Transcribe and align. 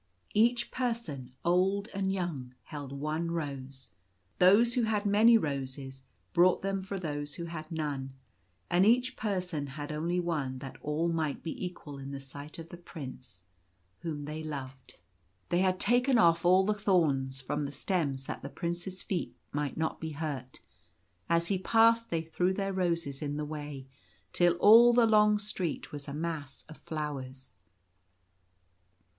Each 0.33 0.71
person, 0.71 1.31
old 1.45 1.87
and 1.89 2.11
young, 2.11 2.55
held 2.63 2.91
one 2.91 3.29
rose. 3.29 3.91
Those 4.39 4.73
who 4.73 4.81
had 4.85 5.05
many 5.05 5.37
roses 5.37 6.01
brought 6.33 6.63
them 6.63 6.81
for 6.81 6.97
those 6.97 7.35
who 7.35 7.45
had 7.45 7.71
none; 7.71 8.15
and 8.67 8.83
each 8.83 9.15
person 9.15 9.67
had 9.67 9.91
only 9.91 10.19
one 10.19 10.57
that 10.57 10.79
all 10.81 11.09
might 11.09 11.43
be 11.43 11.63
equal 11.63 11.99
in 11.99 12.09
the 12.09 12.19
sight 12.19 12.57
of 12.57 12.69
the 12.69 12.77
Prince 12.77 13.43
whom 13.99 14.25
they 14.25 14.41
loved. 14.41 14.43
4+ 14.43 14.47
Blessed 14.47 14.77
with 14.87 14.87
Peace. 14.87 14.97
They 15.49 15.59
had 15.59 15.79
taken 15.79 16.17
off 16.17 16.45
all 16.45 16.65
the 16.65 16.73
thorns 16.73 17.39
from 17.39 17.65
the 17.65 17.71
stems 17.71 18.25
that 18.25 18.41
the 18.41 18.49
Prince's 18.49 19.03
feet 19.03 19.35
might 19.51 19.77
not 19.77 20.01
be 20.01 20.13
hurt. 20.13 20.61
As 21.29 21.49
he 21.49 21.59
passed 21.59 22.09
they 22.09 22.23
threw 22.23 22.53
their 22.55 22.73
roses 22.73 23.21
in 23.21 23.37
the 23.37 23.45
way, 23.45 23.85
till 24.33 24.53
all 24.53 24.93
the 24.93 25.05
long 25.05 25.37
street 25.37 25.91
was 25.91 26.07
a 26.07 26.13
mass 26.15 26.63
of 26.67 26.77
flowers. 26.79 27.51